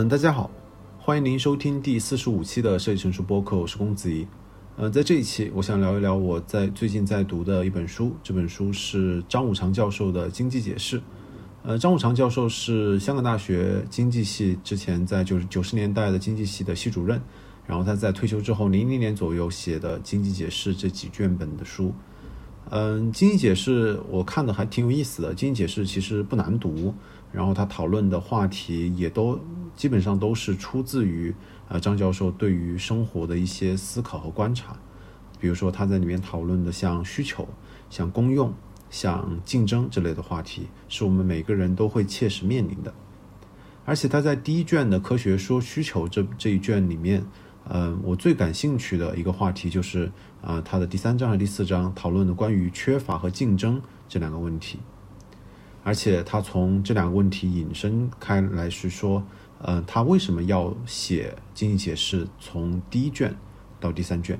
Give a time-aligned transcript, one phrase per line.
[0.00, 0.50] 嗯，大家好，
[0.98, 4.26] 欢迎您收听第四十五期的设计成熟播客，我是公子怡。
[4.78, 10.98] 嗯，在这一期，我想聊一聊我在最近在读的一本书，这本书是张五常教授的《经济解释》。
[11.64, 17.20] 呃，张五常教授是香港大学经济系之前在九九十年代的经济系的系主任，
[17.66, 21.92] 然后他在退休之后零零年左右写的《经济解释》这几卷本的书。
[22.70, 25.34] 嗯，经济解释我看的还挺有意思的。
[25.34, 26.94] 经济解释其实不难读，
[27.32, 29.38] 然后他讨论的话题也都
[29.74, 31.34] 基本上都是出自于
[31.68, 34.76] 呃张教授对于生活的一些思考和观察。
[35.38, 37.48] 比如说他在里面讨论的像需求、
[37.88, 38.52] 像公用、
[38.90, 42.92] 像竞争这类的话题，是我们每个人都会切实面临的。
[43.84, 47.24] 而且他在第一卷的科学说需求这这一卷里面。
[47.72, 50.10] 嗯，我最感兴趣的一个话题就是，
[50.42, 54.80] 啊，他的第三章和第四章讨论的关于缺乏和竞争这两个问题，
[55.82, 59.22] 而且他从这两个问题引申开来是说，
[59.60, 63.36] 呃，他为什么要写经济解释从第一卷
[63.78, 64.38] 到第三卷？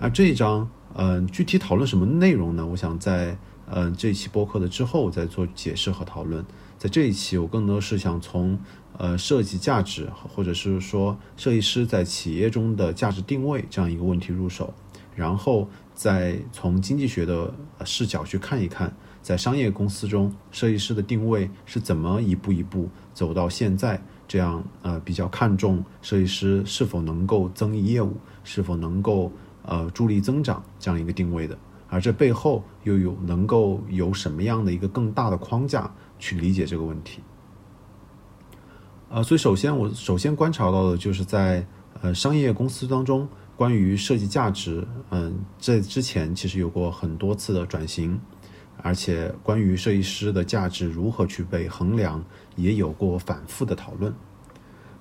[0.00, 2.66] 而这一章，嗯，具体讨论什么内容呢？
[2.66, 3.38] 我想在
[3.70, 6.44] 嗯这一期播客的之后再做解释和讨论。
[6.78, 8.58] 在这一期，我更多是想从。
[8.98, 14.72] 呃，设计价值，或者是说设计师在企业中的价值定位这样一个问题入手，
[15.14, 17.52] 然后再从经济学的
[17.84, 29.32] 视角去看一看，在商业公司中设计师的定位是怎么一步一步走到现在这样呃比较看重设计师是否能够增益业务，是否能够
[29.64, 37.20] 呃助力增长这样一个定位的，而这背后又有能够有什么样的一个更大的框架去理解这个问题。
[39.08, 41.66] 呃，所以首先我首先观察到的就是在
[42.00, 48.20] 呃商业公司当中，关于设计价值，嗯，这之前其实有过很多次的转型，
[48.86, 52.24] 而且关于设计师的价值如何去被衡量，
[52.54, 54.14] 也有过反复的讨论。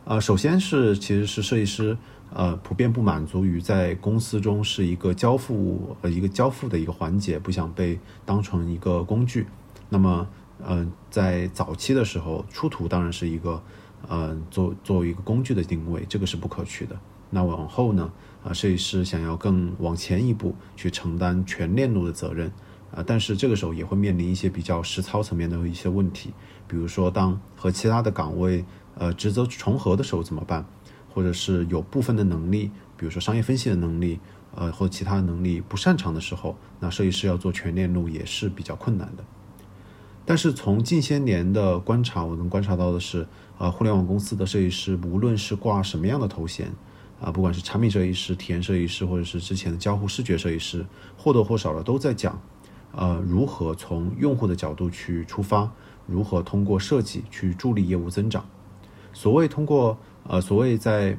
[0.06, 1.96] 呃，首先是其实是设计师
[2.34, 9.46] 呃普遍不满足于在公司中是一个交付呃一个交付的一个环节，不想被当成一个工具。
[9.88, 10.28] 那么，
[10.67, 13.62] 嗯，在早期的时候，出图当然是一个。
[14.07, 16.96] 呃，作作为一个工具的定位，这个是不可取的。
[17.31, 18.12] 那往后呢？
[18.44, 22.52] 啊，设计师想要更往前一步去承担全链路的责任，
[22.91, 26.34] 啊，但是这个时候也会面临一些比较实操层面的一些问题，
[26.68, 28.66] 比如说当和其他的岗位
[28.97, 30.66] 呃职责重合的时候怎么办？
[31.13, 34.19] 或者是有部分的能力，比如说商业分析的能力，
[34.53, 39.23] 呃，或者其他能力不擅长的时候，那设计师要做全链路也是比较困难的。
[40.25, 43.28] 但是从近些年的观察，我能观察到的是。
[43.57, 46.69] 啊，互联网公司的设计师，无论是挂什么样的头衔，
[47.22, 50.85] 啊，不管是产品设计师、体验设计师，或者是之前的交互视觉设计师，
[51.16, 52.38] 或多或少的都在讲，
[52.96, 55.70] 呃，如何从用户的角度去出发，
[56.08, 58.46] 如何通过设计去助力业务增长。
[59.12, 59.98] 所谓通过，
[60.28, 61.18] 呃，所谓在，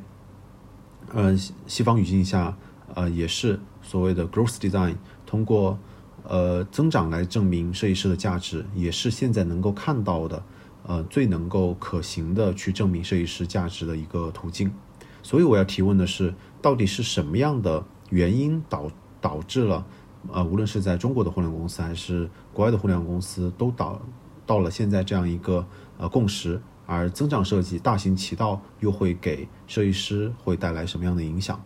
[1.12, 2.56] 呃，西方语境下，
[2.94, 5.78] 呃，也是所谓的 growth design，通过，
[6.24, 10.42] 呃，增长来证明设计师的价值，也是现在能够看到的。
[10.88, 14.72] 呃，最能够可行的去证明设计师价值的一个途径，
[15.20, 16.32] 所以我要提问的是，
[16.62, 18.88] 到底是什么样的原因导
[19.20, 19.84] 导致了，
[20.32, 24.00] 呃，无论是在中国的互联网公司还是国外的互联网公司，都导
[24.44, 25.66] 到了现在这样一个
[25.98, 31.60] 呃共识，而增长设计大行其道又会给设计师会带来什么样的影响？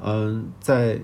[0.00, 1.00] 嗯，在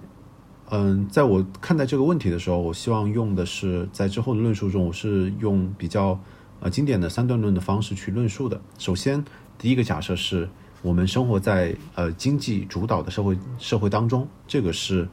[0.71, 6.19] 嗯，在我看待这个问题的时候，我希望用的是在之后的论述中，我是用比较。
[6.59, 8.59] 呃，经典的三段论的方式去论述的。
[8.79, 9.23] 首先，
[9.59, 10.49] 第一个假设是
[10.81, 15.07] 我们生活在呃经济主导的社会社会当中，这个是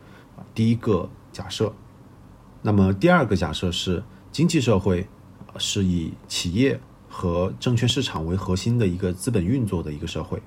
[0.55, 1.73] 第一个假设。
[2.61, 4.01] 那么第二个假设是
[4.31, 5.05] 经济社会
[5.57, 6.79] 是以企业
[7.09, 10.41] 和证券市场为核心的一个资本运作的一个社会，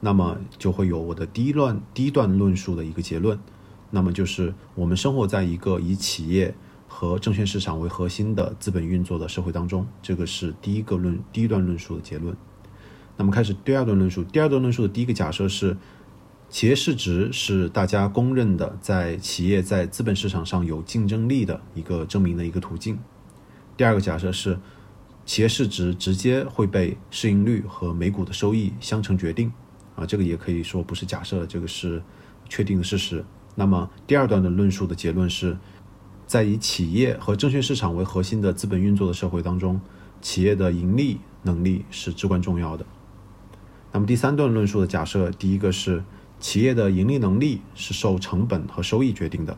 [0.00, 3.38] 那么就会有我的第一段第一段论述的一个结论，
[3.90, 6.54] 那么就是我们生活在一个以企业。
[6.88, 12.34] 和证券市场为核心的资本运作的社会当中，这个是第一个论第一段论述的结论。
[13.16, 15.76] 那么开始第二段论述，第二段论述的第一个假设是，
[16.48, 22.98] 企业市值是大家公认的在企业在资本市场上有竞争力的一个证明的一个途径。
[23.76, 24.58] 第二个假设是，
[25.24, 29.52] 企业市值直接会被市盈率和每股的收益相乘决定。
[29.94, 32.02] 啊，这个也可以说不是假设，这个是
[32.48, 33.24] 确定的事实。
[33.54, 35.56] 那么第二段的论述的结论是。
[36.28, 39.80] 在以企业和证券市场为核心的资本运作的社会当中，
[40.20, 42.84] 企业的盈利能力是至关重要的。
[43.92, 46.02] 那么第三段论述的假设，第一个是
[46.46, 49.52] 企业的盈利能力是受成本和收益决定的；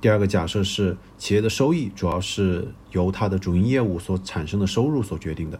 [0.00, 5.58] 第二个假设是企业的收益主要是由它的主营业务所产生的收入所决定的；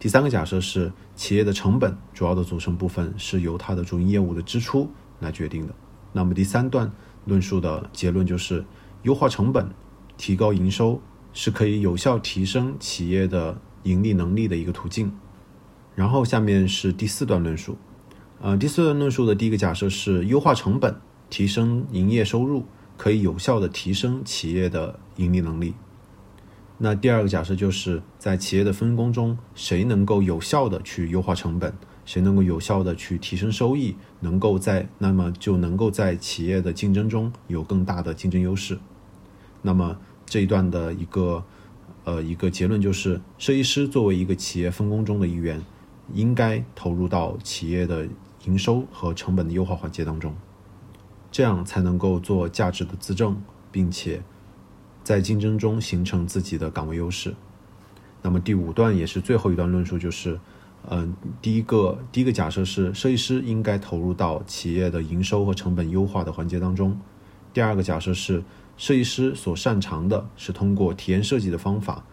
[0.00, 5.72] 第三个假设是企业的成本主要的组成部分是由它的主营业务的支出来决定的。
[6.12, 6.90] 那么第三段
[7.26, 8.64] 论述的结论就是，
[9.04, 9.70] 优化成本、
[10.16, 11.00] 提高营收
[11.32, 15.16] 是可以有效提升企业的盈利能力的一个途径。
[15.94, 17.78] 然后下面是第四段论述，
[18.44, 20.96] 呃，第四段论述的第一个假设是优化成本、
[21.30, 22.64] 提升营业收入
[22.96, 25.74] 可以有效的提升企业的盈利能力。
[26.78, 31.72] 那第二个假设就是在企业的分工中，谁能够有效的去优化成本，
[32.04, 38.76] 谁能够有效的去提升收益，能够在那么就能够在企业的竞争中有更大的竞争优势。
[39.62, 39.96] 那么
[40.26, 41.44] 这一段的一个
[42.02, 45.62] 呃一个结论就是，设计师作为一个企业分工中的一员，
[46.12, 48.08] 应该投入到企业的
[48.44, 50.34] 营收和成本的优化环节当中，
[51.30, 53.40] 这样才能够做价值的自证，
[53.70, 54.22] 并且。
[55.04, 57.34] 在竞争中形成自己的岗位优势。
[58.22, 60.38] 那么第五段也是最后一段论述，就是，
[60.88, 66.96] 嗯，第一个第一个假设是设计师应该投入到企业的营收和成本优化的环节当中。
[67.52, 68.44] 第二个假设是
[68.76, 72.04] 设计师所擅长的是通过体验设计的方法，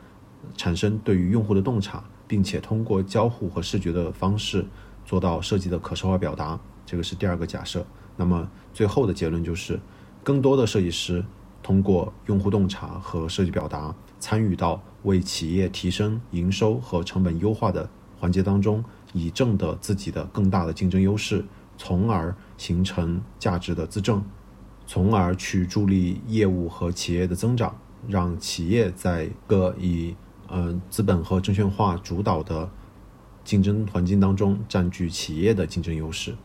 [0.57, 4.65] 产生对于用户的洞察，并且通过交互和视觉的方式
[5.09, 6.59] 做到设计的可视化表达。
[6.85, 7.83] 这个是第二个假设。
[8.15, 9.79] 那么最后的结论就是，
[10.23, 11.25] 更多的设计师。
[11.61, 21.43] 通过用户洞察和设计表达，参与到为企业提升营收和成本优化的环节当中，以挣得自己的更大的竞争优势，
[21.77, 24.23] 从而形成价值的自证，
[24.87, 27.75] 从而去助力业务和企业的增长，
[28.07, 30.15] 让企业在个以
[30.47, 32.71] 呃资本和证券化主导的
[33.49, 36.35] 竞争环境当中占据企业的竞争优势。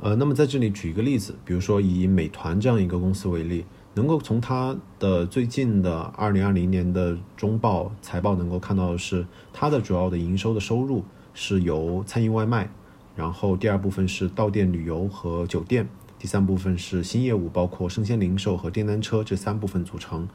[0.00, 3.64] 呃，那么在这里举一个例子，比如说以美团这样一个公司为例。
[3.94, 11.04] 能够从它的最近的二零二零年的中报财报能够看到的是，它的主要的营收的收入
[11.34, 12.70] 是由餐饮外卖，
[13.16, 15.88] 然后第二部分是到店旅游和酒店，
[16.20, 20.28] 第三部分是新业务，包括生鲜零售和电单车这三部分组成。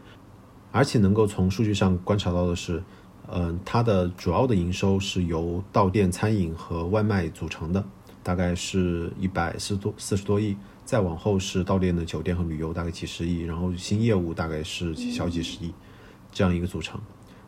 [0.69, 2.83] 而且能够从数据上观察到的是，
[3.29, 7.83] 嗯，它的主要的营收是由到店餐饮和外卖组成的，
[8.23, 10.55] 大概是一百四多四十多亿。
[10.85, 15.73] 再往后是到店的酒店和旅游，大概几十亿，然后新业务大概是小几十亿，
[16.31, 16.97] 这样一个组成。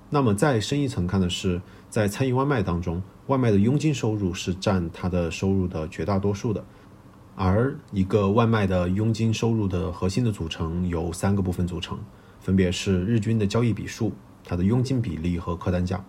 [0.10, 6.62] 那么再深一层看的是，在餐饮外卖当中，外卖的佣金收入是占它的收入的绝大多数的。
[7.36, 11.98] 而一个外卖的佣金收入的核心的组成由三个部分组成，
[12.42, 14.12] 分别是日均的交易笔数、
[14.50, 16.04] 它的佣金比例和客单价。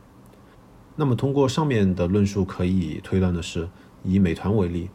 [0.96, 3.68] 那么通过上面的论述可以推断的是，
[4.02, 4.88] 以美团为例。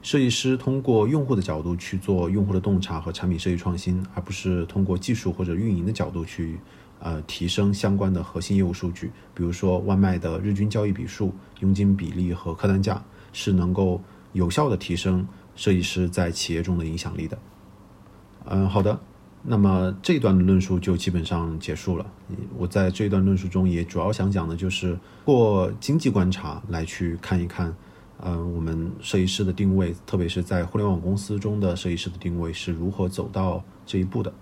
[0.00, 6.58] 设计师通过用户的角度去做用户的洞察和产品设计创新，而不是通过技术或者运营的角度去，
[7.00, 9.10] 呃，提升相关的核心业务数据。
[9.34, 14.00] 比如说，外卖的日均交易笔数、佣金比例和客单价是能够
[14.32, 15.26] 有效的提升
[15.56, 17.38] 设计师在企业中的影响力的。
[18.46, 18.98] 嗯，好的，
[19.42, 22.04] 那么这一段的论述就基本上结束了。
[22.56, 27.74] 我在这一段论述中也主要想讲的就是过经济观察来去看一看。
[28.20, 34.32] 嗯，我们设计师的定位，特别是在互联网公司中的设计师的定位是如何走到这一步的？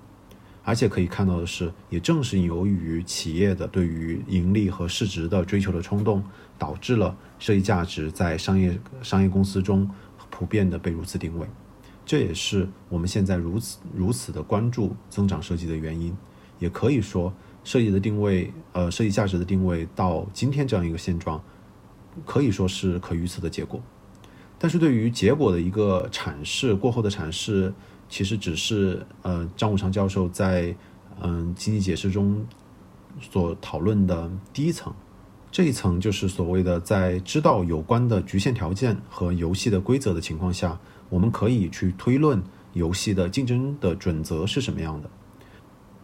[0.65, 6.25] 而且可以看到的是，也正是由于企业的对于盈利和市值的追求的冲动，
[6.57, 9.89] 导致了设计价值在商业商业公司中
[10.31, 11.47] 普遍的被如此定位。
[12.07, 16.17] 这也是我们现在如此如此的关注增长设计的原因。
[16.59, 17.31] 也可以说，
[17.65, 21.39] 设计的定位，呃，设计价值的定位到今天这样一个现状。
[22.25, 23.79] 可以说是可预测的结果，
[24.59, 27.71] 但是对于结果的一个阐释过后的阐释，
[28.09, 30.75] 其实只是呃张五常教授在
[31.21, 32.43] 嗯经济解释中
[33.21, 34.91] 所讨论的第一层，
[35.51, 45.11] 这一层就是所谓的在知道有关的局限条件和游戏的规则的情况下，我们可以去推论游戏的竞争的准则是什么样的。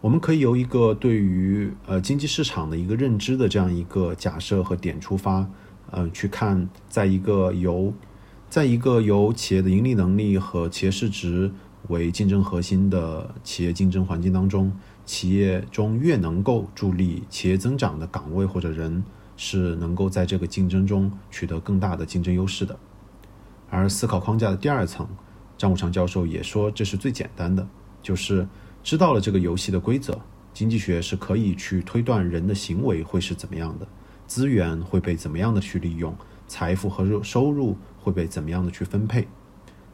[0.01, 5.47] 我们可以由一个对于呃经济市场的一个认知的这样一个假设和点出发。
[5.95, 7.93] 嗯，去看，在一个由，
[8.49, 11.51] 在一个由企业的盈利能力和企业市值
[11.89, 14.73] 为竞争核心的企业竞争环境当中，
[15.05, 19.03] 企业中越能够助力企业增长的岗位或者人，
[19.37, 22.75] 是能够在这个竞争中取得更大的竞争优势的。
[23.75, 25.07] 而思考框架的第二层，
[25.57, 27.67] 张武常教授也说，这是最简单的，
[28.03, 28.47] 就是
[28.83, 30.21] 知道了这个游戏的规则，
[30.53, 33.87] 经济学是可以去推断人的行为会是怎么样的。
[34.27, 36.15] 资源会被怎么样的去利用？
[36.47, 39.27] 财富和收入会被怎么样的去分配？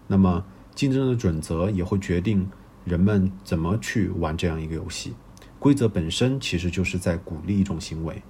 [0.08, 0.44] 那么
[0.76, 2.50] 竞争的准则也会决定
[2.84, 5.14] 人们怎么去玩这样一个游戏。
[5.58, 8.22] 规则本身其实就是在鼓励一种行为。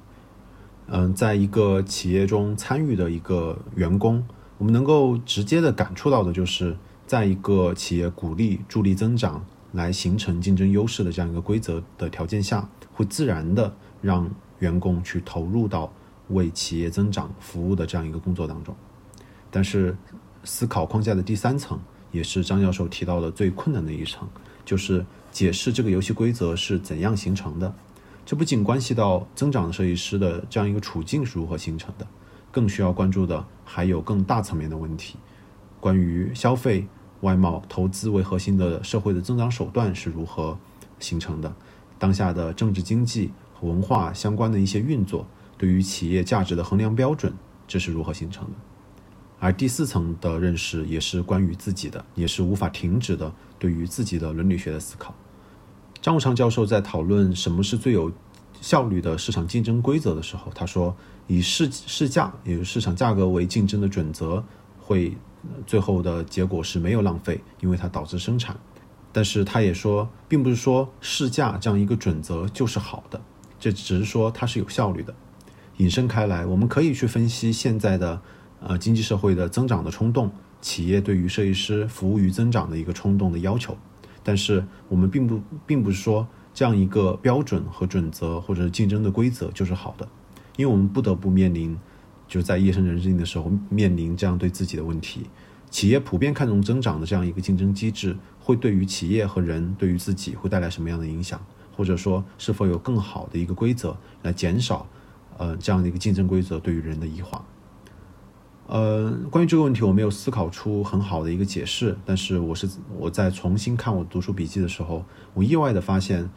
[0.87, 4.23] 嗯，在一个企业中参与的一个员工，
[4.59, 6.75] 我们能够直接的感触到的就是，
[7.07, 15.89] 在一个企业鼓励助力增长来形成竞争优势的这样一个规则的条件下，会自然的让员工去投入到
[16.27, 18.75] 为企业增长服务的这样一个工作当中。
[19.49, 19.95] 但是，
[20.43, 21.79] 思考框架的第三层，
[22.11, 24.27] 也是张教授提到的最困难的一层，
[24.65, 27.73] 就是解释这个游戏规则是怎样形成的。
[28.25, 32.05] 这不仅关系到增长设计师的这样一个处境是如何形成的，
[32.51, 35.17] 更需要关注的还有更大层面的问题，
[35.79, 36.87] 关于消费、
[37.21, 40.57] 外贸、投资为核心的社会的增长手段是如何
[40.99, 41.53] 形成的，
[41.97, 45.27] 当下的政治经济和文化相关的一些运作，
[45.57, 47.33] 对于企业价值的衡量标准，
[47.67, 48.51] 这是如何形成的。
[49.41, 55.15] 而第四层的认识也是关于自己的，也是无法停止的对于自己的伦理学的思考。
[56.01, 58.11] 张武昌教授在讨论什么是最有
[58.59, 60.93] 效率的市场竞争规则的时候，他说，
[61.29, 64.43] 以市市价，也就是市场价格为竞争的准则，
[64.79, 65.15] 会
[65.67, 68.57] 最后的结果是没有浪费，因为它导致生产。
[69.11, 73.21] 但是他也说，并不是说市价这样一个准则就是好的，
[73.59, 75.13] 这只是说它是有效率的。
[75.77, 78.19] 引申开来，我们可以去分析现在的
[78.59, 80.31] 呃经济社会的增长的冲动，
[80.61, 83.77] 企业对于设计师服务于增长的一个冲动的要求。
[84.23, 90.07] 但是我们并不并不是说这样一个标准和准则或者竞争的规则就是好的，
[90.59, 91.79] 因为我们不得不面临，
[92.27, 95.21] 就在夜深人静的时候面临这样对自己的问题：
[95.69, 101.41] 企业普遍看重增长的这样一个竞争机制，会对于企业和人对于自己会带来什么样的影响？
[101.77, 104.85] 或者说是否有更好的一个规则来减少，
[105.37, 107.41] 呃这样的一个竞争规则对于人的异化？
[108.67, 111.97] 呃，关于这个问题，我没有思考出很好的一个解释。
[112.05, 116.29] 但是，我是我在重新看我读书笔记的时候，我意外的发现，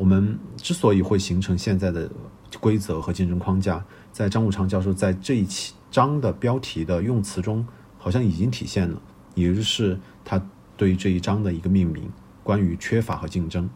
[0.00, 2.10] 我们之所以会形成现在的
[2.58, 7.66] 规则和竞争框架，在张武昌教授在这一期章的标题的用词中，
[7.98, 8.98] 好像已经体现了，
[9.34, 10.42] 也就是他
[10.74, 12.10] 对于这一章的一个命名，
[12.42, 13.68] 关于缺乏和竞争。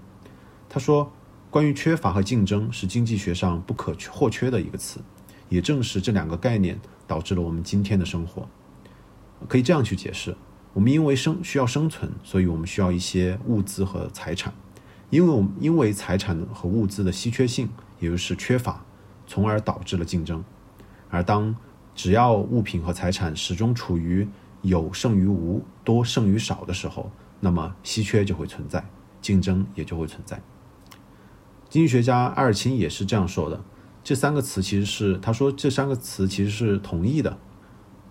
[0.67, 1.13] 他说，
[1.51, 5.01] 关于缺乏和竞争是经济学上不可或缺的一个词，
[5.51, 6.81] 也正是这两个概念。
[7.07, 8.49] 导致了我们今天的生活，
[9.47, 10.35] 可以这样去解释：
[10.73, 14.51] 我们因为生需要生存，所以我们需要一些物资和财产。
[15.11, 17.69] 因为我们因为财产和物资的稀缺性，
[18.01, 18.85] 也就是缺乏，
[19.27, 20.43] 从而导致了竞争。
[21.09, 21.55] 而当
[21.95, 24.27] 只要物品和财产始终处于
[24.63, 28.85] 有胜于无、多胜于少的时候，那么稀缺就会存在，
[29.21, 30.43] 竞争也就会存在。
[31.69, 33.63] 经济学家埃尔钦也是这样说的。
[34.03, 37.39] 这三个词其实是他说这三个词其实是同义的。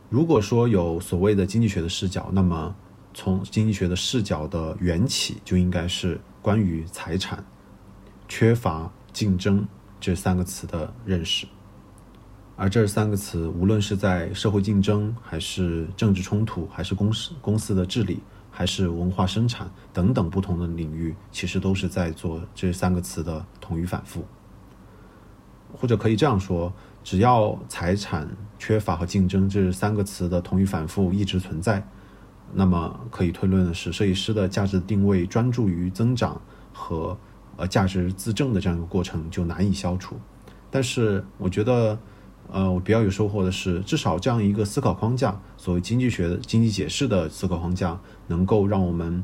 [0.10, 2.76] 如果说有所谓的经济学的视角，那么
[3.13, 7.43] 从经济学的视角的缘起就应该是关于财产、
[8.27, 9.65] 缺乏、竞争
[10.00, 11.46] 这三个词的认识。
[12.55, 18.20] 而这三个词，无论是在社会竞争，还是政治冲突，还是公司公司的治理，
[18.51, 24.24] 还是文化生产等等不同的领域，其实都是在做这三个词的同语反复。
[25.75, 26.72] 或者可以这样说，
[27.03, 28.29] 只要财产
[28.60, 31.84] 缺乏和竞争这三个词的同义反复一直存在，
[32.54, 36.42] 那么可以推论的是，设计师的价值定位专注于增长
[36.72, 37.18] 和
[37.58, 40.16] 呃价值自证的这样一个过程就难以消除。
[40.70, 41.98] 但是我觉得，
[42.52, 49.24] 呃，我比较有收获的是，至少这样一个思考框架，所谓经济学的经济解释的思考框架，能够让我们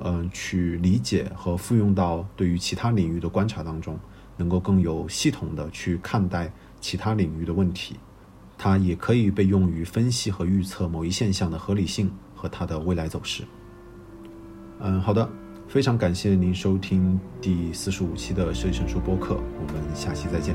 [0.00, 3.98] 嗯去理解和复用到对于其他领域的观察当中。
[4.38, 7.96] 能够更有系统的去看待其他领域的问题，
[8.58, 13.42] 它也可以被用于分析和预测某一现象的合理性和它的未来走势。
[14.80, 15.28] 嗯，好的，
[15.66, 20.54] 非常感谢您收听第四十五期的设计成熟播客，我们下期再见。